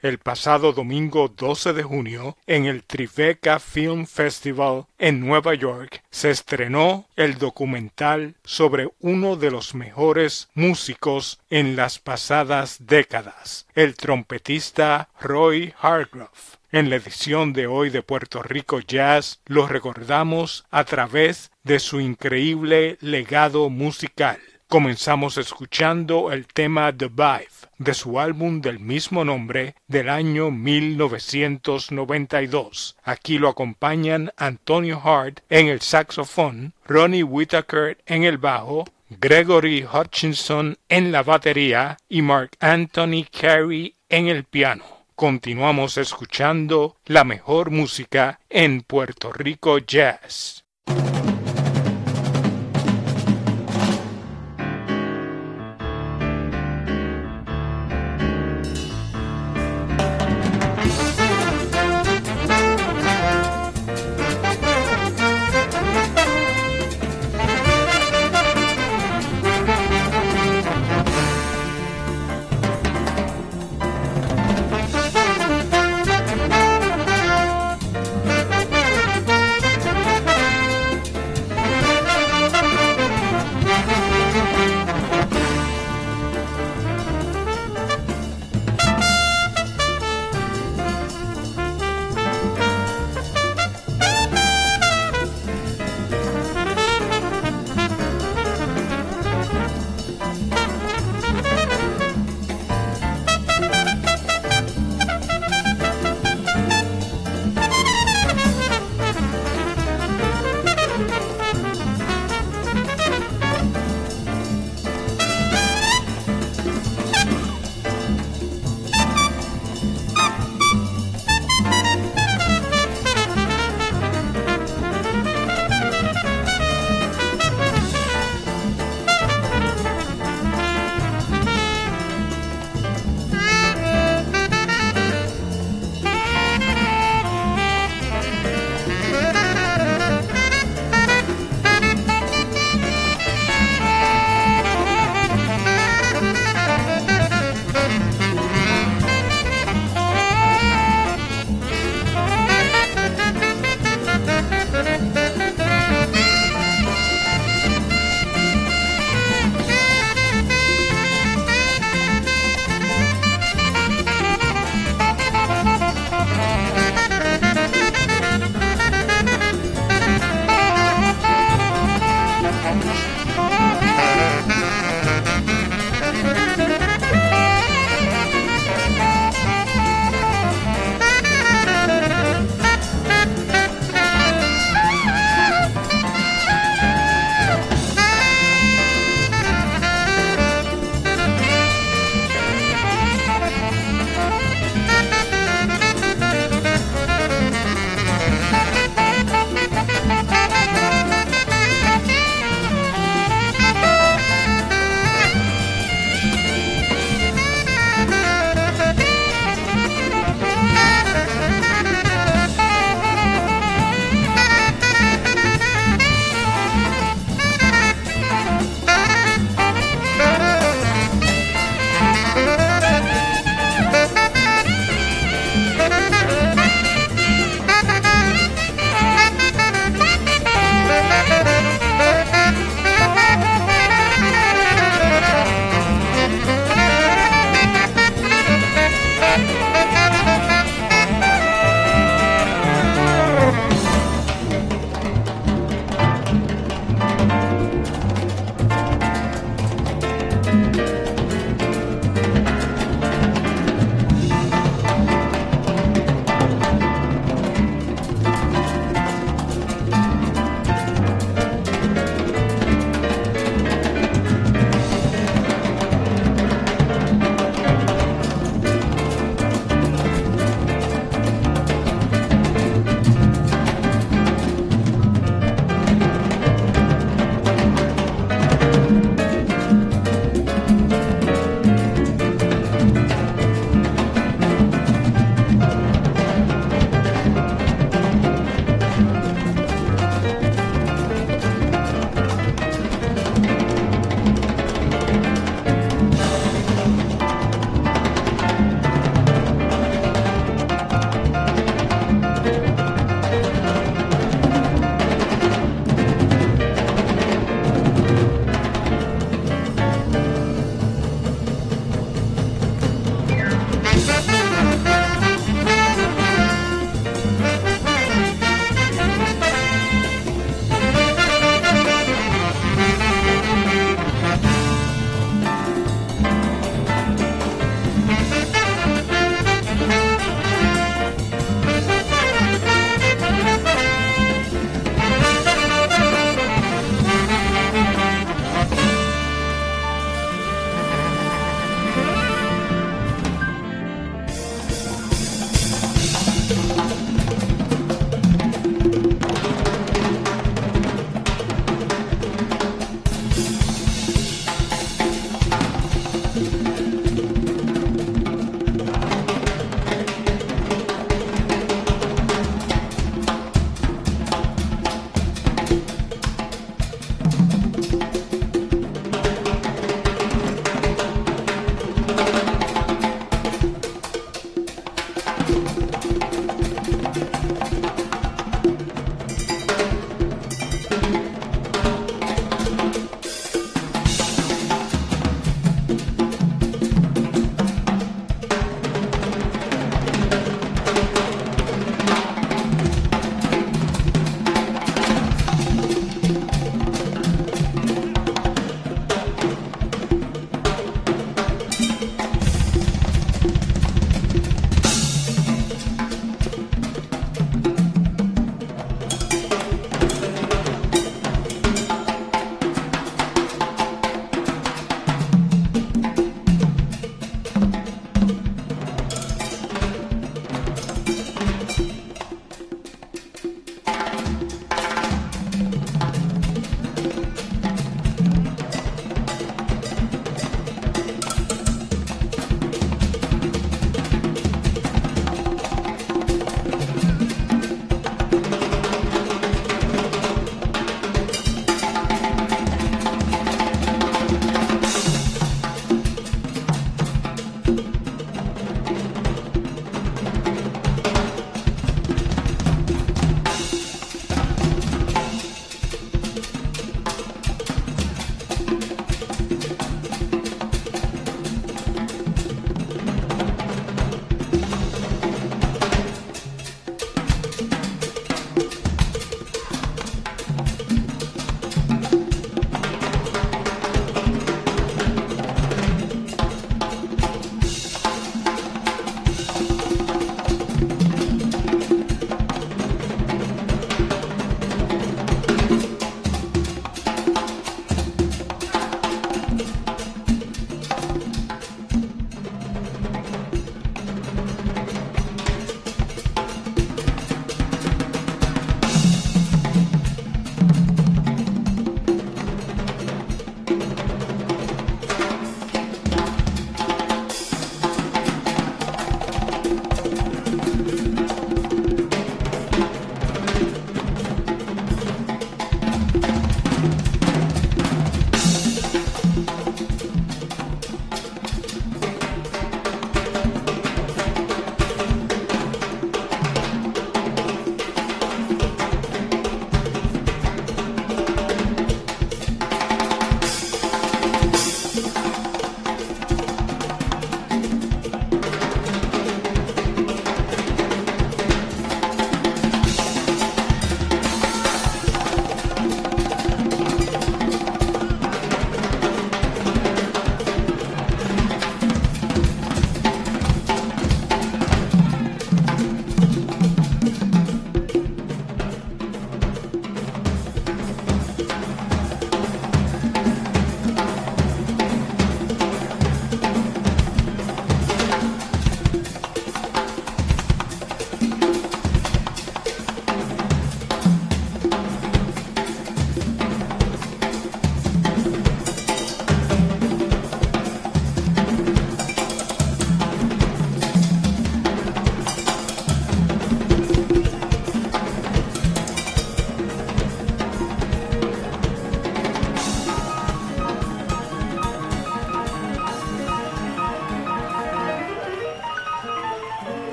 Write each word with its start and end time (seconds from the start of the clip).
el 0.00 0.18
pasado 0.18 0.72
domingo 0.72 1.28
12 1.28 1.72
de 1.72 1.82
junio 1.82 2.36
en 2.46 2.66
el 2.66 2.84
Tribeca 2.84 3.58
Film 3.58 4.06
Festival 4.06 4.86
en 4.98 5.20
Nueva 5.20 5.54
York 5.54 6.02
se 6.10 6.30
estrenó 6.30 7.06
el 7.16 7.38
documental 7.38 8.34
sobre 8.44 8.88
uno 9.00 9.36
de 9.36 9.50
los 9.50 9.74
mejores 9.74 10.48
músicos 10.54 11.40
en 11.50 11.76
las 11.76 11.98
pasadas 11.98 12.76
décadas, 12.80 13.66
el 13.74 13.96
trompetista 13.96 15.08
Roy 15.20 15.74
Hargrove. 15.80 16.58
En 16.70 16.90
la 16.90 16.96
edición 16.96 17.54
de 17.54 17.66
hoy 17.66 17.88
de 17.88 18.02
Puerto 18.02 18.42
Rico 18.42 18.80
Jazz 18.80 19.40
lo 19.46 19.66
recordamos 19.66 20.66
a 20.70 20.84
través 20.84 21.50
de 21.62 21.80
su 21.80 22.00
increíble 22.00 22.98
legado 23.00 23.70
musical. 23.70 24.38
Comenzamos 24.70 25.38
escuchando 25.38 26.30
el 26.30 26.46
tema 26.46 26.94
The 26.94 27.08
Vibe 27.08 27.48
de 27.78 27.94
su 27.94 28.20
álbum 28.20 28.60
del 28.60 28.80
mismo 28.80 29.24
nombre 29.24 29.74
del 29.86 30.10
año 30.10 30.50
1992. 30.50 32.98
Aquí 33.02 33.38
lo 33.38 33.48
acompañan 33.48 34.30
Antonio 34.36 35.00
Hart 35.02 35.40
en 35.48 35.68
el 35.68 35.80
saxofón, 35.80 36.74
Ronnie 36.84 37.22
Whitaker 37.22 37.96
en 38.04 38.24
el 38.24 38.36
bajo, 38.36 38.84
Gregory 39.08 39.86
Hutchinson 39.90 40.76
en 40.90 41.12
la 41.12 41.22
batería 41.22 41.96
y 42.10 42.20
Mark 42.20 42.50
Anthony 42.60 43.24
Carey 43.32 43.94
en 44.10 44.28
el 44.28 44.44
piano. 44.44 44.84
Continuamos 45.14 45.96
escuchando 45.96 46.94
la 47.06 47.24
mejor 47.24 47.70
música 47.70 48.38
en 48.50 48.82
Puerto 48.82 49.32
Rico 49.32 49.78
Jazz. 49.78 50.57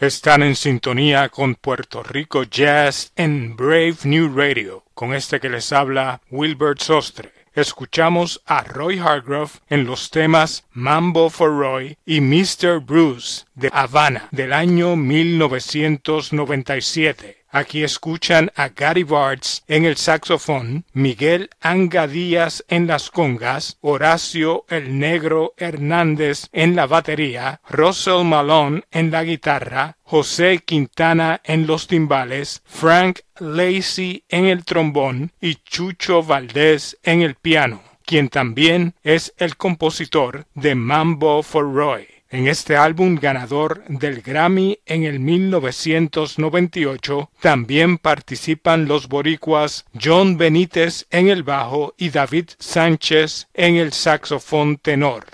Están 0.00 0.42
en 0.42 0.56
sintonía 0.56 1.28
con 1.28 1.54
Puerto 1.56 2.02
Rico 2.02 2.44
Jazz 2.44 3.12
en 3.16 3.54
Brave 3.54 3.96
New 4.04 4.34
Radio, 4.34 4.86
con 4.94 5.12
este 5.12 5.40
que 5.40 5.50
les 5.50 5.74
habla 5.74 6.22
Wilbert 6.30 6.80
Sostre. 6.80 7.34
Escuchamos 7.52 8.40
a 8.46 8.62
Roy 8.62 8.98
Hargrove 8.98 9.50
en 9.68 9.84
los 9.84 10.10
temas 10.10 10.64
Mambo 10.72 11.28
for 11.28 11.50
Roy 11.50 11.98
y 12.06 12.22
Mr. 12.22 12.80
Bruce 12.80 13.44
de 13.54 13.68
Havana 13.74 14.28
del 14.30 14.54
año 14.54 14.96
1997. 14.96 17.39
Aquí 17.52 17.82
escuchan 17.82 18.52
a 18.54 18.68
Gary 18.68 19.02
Bartz 19.02 19.62
en 19.66 19.84
el 19.84 19.96
saxofón, 19.96 20.84
Miguel 20.92 21.50
Anga 21.60 22.06
Díaz 22.06 22.64
en 22.68 22.86
las 22.86 23.10
congas, 23.10 23.76
Horacio 23.80 24.66
el 24.68 25.00
Negro 25.00 25.54
Hernández 25.56 26.46
en 26.52 26.76
la 26.76 26.86
batería, 26.86 27.60
Russell 27.68 28.22
Malone 28.24 28.84
en 28.92 29.10
la 29.10 29.24
guitarra, 29.24 29.96
José 30.04 30.60
Quintana 30.64 31.40
en 31.42 31.66
los 31.66 31.88
timbales, 31.88 32.62
Frank 32.66 33.20
Lacey 33.40 34.22
en 34.28 34.46
el 34.46 34.64
trombón 34.64 35.32
y 35.40 35.56
Chucho 35.56 36.22
Valdés 36.22 36.98
en 37.02 37.22
el 37.22 37.34
piano, 37.34 37.82
quien 38.04 38.28
también 38.28 38.94
es 39.02 39.34
el 39.38 39.56
compositor 39.56 40.46
de 40.54 40.76
Mambo 40.76 41.42
for 41.42 41.64
Roy. 41.74 42.19
En 42.32 42.46
este 42.46 42.76
álbum 42.76 43.16
ganador 43.16 43.82
del 43.88 44.22
Grammy 44.22 44.78
en 44.86 45.02
el 45.02 45.18
1998 45.18 47.28
también 47.40 47.98
participan 47.98 48.86
los 48.86 49.08
boricuas 49.08 49.84
John 50.00 50.38
Benítez 50.38 51.08
en 51.10 51.28
el 51.28 51.42
bajo 51.42 51.92
y 51.98 52.10
David 52.10 52.50
Sánchez 52.60 53.48
en 53.52 53.74
el 53.74 53.92
saxofón 53.92 54.76
tenor. 54.76 55.24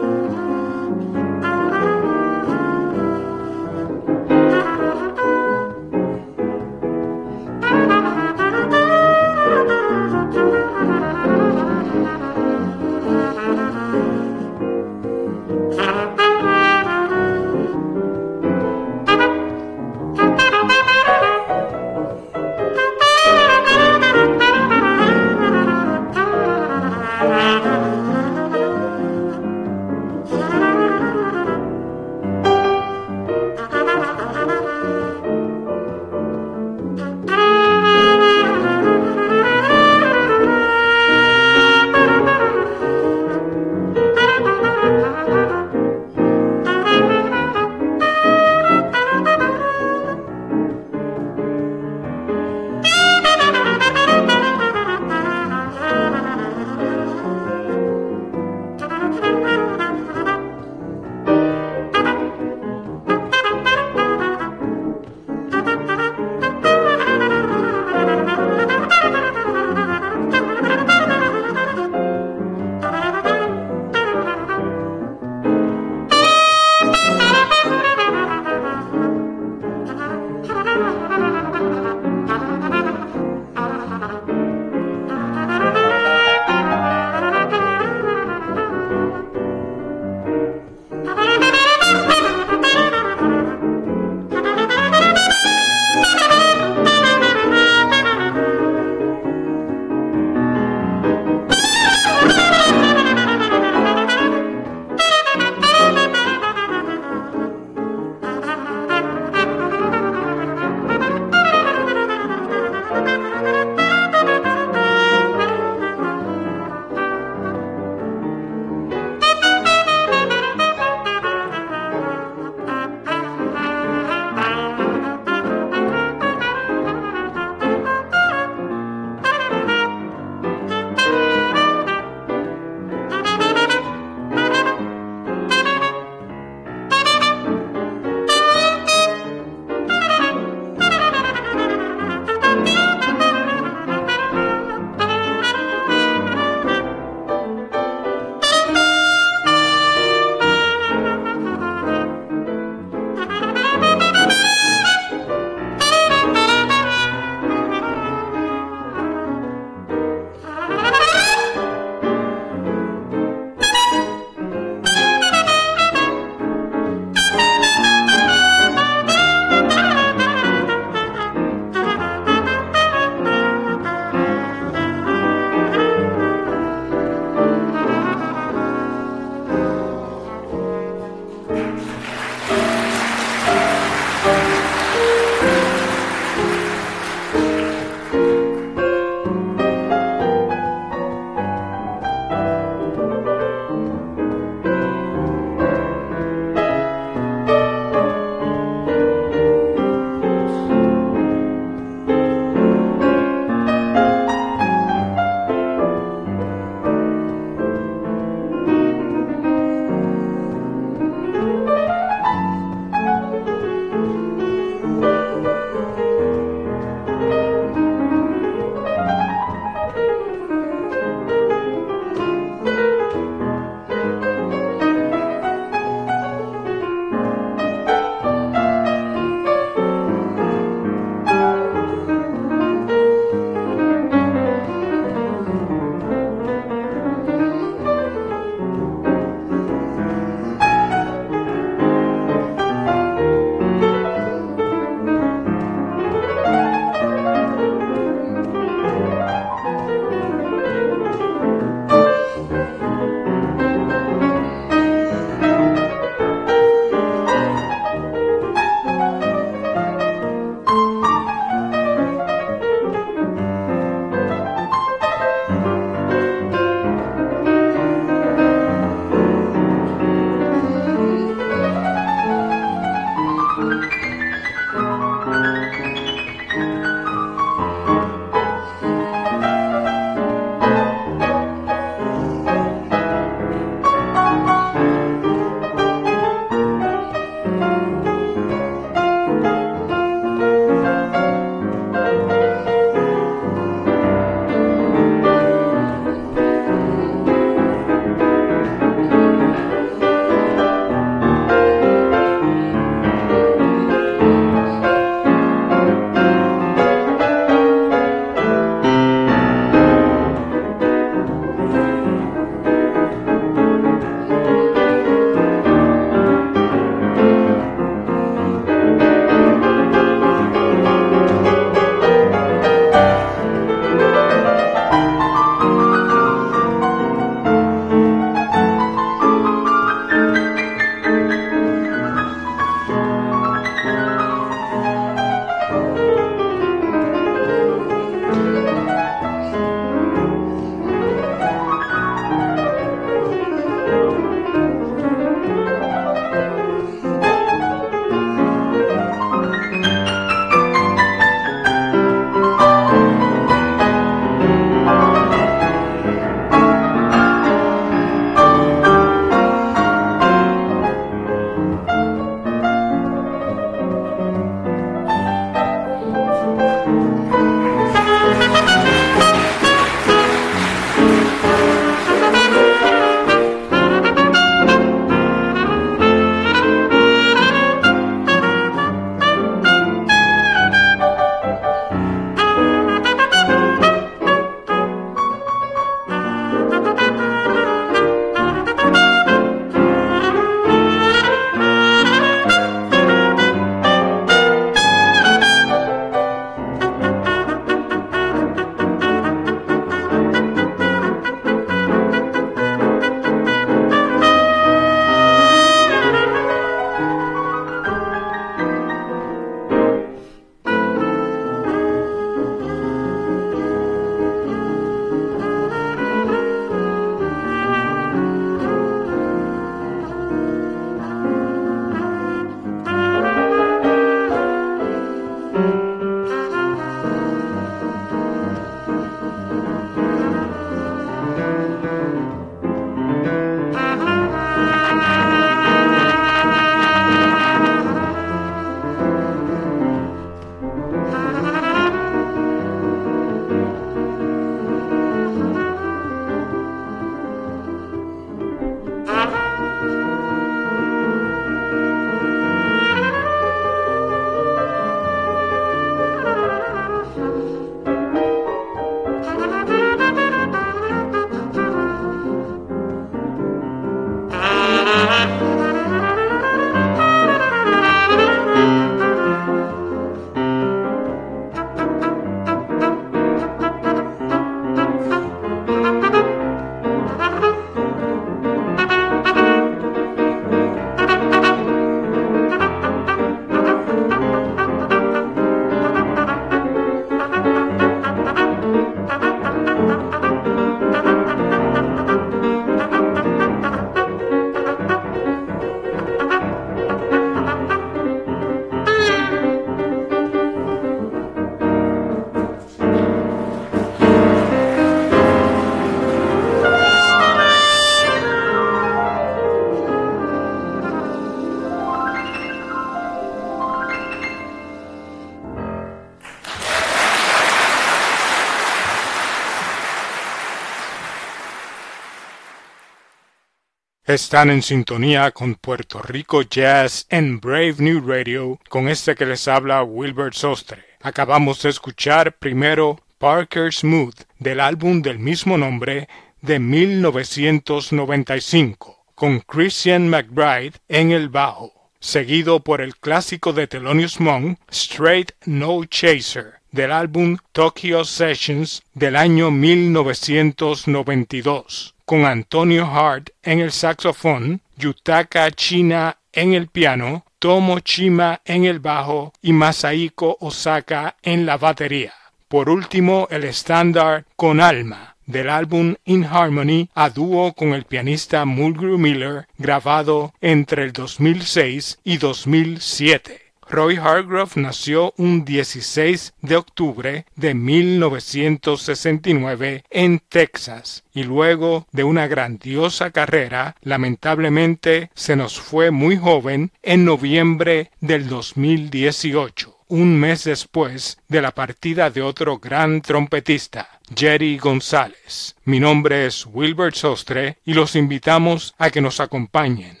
Están 524.11 524.49
en 524.49 524.61
sintonía 524.61 525.31
con 525.31 525.55
Puerto 525.55 526.01
Rico 526.01 526.41
Jazz 526.41 527.05
en 527.09 527.39
Brave 527.39 527.75
New 527.77 528.05
Radio 528.05 528.59
con 528.67 528.89
este 528.89 529.15
que 529.15 529.25
les 529.25 529.47
habla 529.47 529.83
Wilbert 529.83 530.33
Sostre. 530.33 530.83
Acabamos 530.99 531.61
de 531.61 531.69
escuchar 531.69 532.37
primero 532.37 532.99
Parker 533.19 533.73
Smooth 533.73 534.23
del 534.37 534.59
álbum 534.59 535.01
del 535.01 535.17
mismo 535.17 535.57
nombre 535.57 536.09
de 536.41 536.59
1995 536.59 539.05
con 539.15 539.39
Christian 539.39 540.09
McBride 540.09 540.73
en 540.89 541.13
el 541.13 541.29
bajo, 541.29 541.71
seguido 542.01 542.59
por 542.59 542.81
el 542.81 542.97
clásico 542.97 543.53
de 543.53 543.67
Thelonious 543.67 544.19
Monk 544.19 544.59
Straight 544.69 545.31
No 545.45 545.85
Chaser 545.85 546.55
del 546.69 546.91
álbum 546.91 547.37
Tokyo 547.53 548.03
Sessions 548.03 548.83
del 548.93 549.15
año 549.15 549.51
1992 549.51 551.95
con 552.11 552.25
Antonio 552.25 552.85
Hart 552.87 553.29
en 553.41 553.61
el 553.61 553.71
saxofón, 553.71 554.59
Yutaka 554.75 555.49
China 555.51 556.17
en 556.33 556.53
el 556.53 556.67
piano, 556.67 557.23
Tomo 557.39 557.79
Chima 557.79 558.41
en 558.43 558.65
el 558.65 558.79
bajo 558.79 559.31
y 559.41 559.53
Masaiko 559.53 560.35
Osaka 560.41 561.15
en 561.23 561.45
la 561.45 561.55
batería. 561.55 562.11
Por 562.49 562.69
último, 562.69 563.29
el 563.31 563.45
estándar 563.45 564.25
Con 564.35 564.59
Alma 564.59 565.15
del 565.25 565.49
álbum 565.49 565.95
In 566.03 566.25
Harmony 566.25 566.89
a 566.95 567.09
dúo 567.09 567.53
con 567.53 567.69
el 567.69 567.85
pianista 567.85 568.43
Mulgrew 568.43 568.97
Miller 568.97 569.47
grabado 569.57 570.33
entre 570.41 570.83
el 570.83 570.91
2006 570.91 571.99
y 572.03 572.17
2007. 572.17 573.40
Roy 573.71 573.95
Hargrove 573.95 574.59
nació 574.59 575.13
un 575.15 575.45
16 575.45 576.33
de 576.41 576.57
octubre 576.57 577.25
de 577.37 577.53
1969 577.53 579.85
en 579.89 580.19
Texas 580.19 581.05
y 581.13 581.23
luego 581.23 581.87
de 581.93 582.03
una 582.03 582.27
grandiosa 582.27 583.11
carrera, 583.11 583.77
lamentablemente 583.81 585.09
se 585.15 585.37
nos 585.37 585.57
fue 585.57 585.89
muy 585.89 586.17
joven 586.17 586.73
en 586.83 587.05
noviembre 587.05 587.91
del 588.01 588.27
2018 588.27 589.77
un 589.87 590.17
mes 590.17 590.43
después 590.45 591.17
de 591.27 591.41
la 591.41 591.51
partida 591.51 592.09
de 592.09 592.21
otro 592.21 592.59
gran 592.59 593.01
trompetista, 593.01 593.99
Jerry 594.15 594.57
González. 594.57 595.57
Mi 595.65 595.81
nombre 595.81 596.27
es 596.27 596.45
Wilbert 596.45 596.95
Sostre 596.95 597.57
y 597.65 597.73
los 597.73 597.97
invitamos 597.97 598.73
a 598.77 598.89
que 598.89 599.01
nos 599.01 599.19
acompañen 599.19 600.00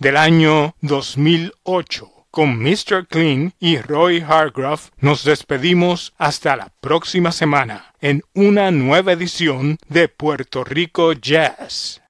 del 0.00 0.16
año 0.16 0.74
2008. 0.80 2.10
Con 2.30 2.58
Mr. 2.58 3.06
Clean 3.08 3.54
y 3.60 3.78
Roy 3.78 4.24
Hargrove 4.26 4.82
nos 4.98 5.24
despedimos 5.24 6.14
hasta 6.16 6.56
la 6.56 6.72
próxima 6.80 7.32
semana 7.32 7.94
en 8.00 8.22
una 8.34 8.70
nueva 8.70 9.12
edición 9.12 9.78
de 9.88 10.08
Puerto 10.08 10.64
Rico 10.64 11.12
Jazz. 11.12 12.00